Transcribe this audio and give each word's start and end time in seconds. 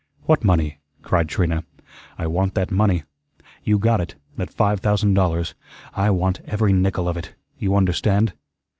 "What 0.23 0.43
money?" 0.43 0.79
cried 1.03 1.29
Trina. 1.29 1.63
"I 2.17 2.25
want 2.25 2.55
that 2.55 2.71
money. 2.71 3.03
You 3.63 3.77
got 3.77 4.01
it 4.01 4.15
that 4.35 4.51
five 4.51 4.79
thousand 4.79 5.13
dollars. 5.13 5.53
I 5.93 6.09
want 6.09 6.41
every 6.45 6.73
nickel 6.73 7.07
of 7.07 7.17
it! 7.17 7.35
You 7.59 7.75
understand?" 7.75 8.33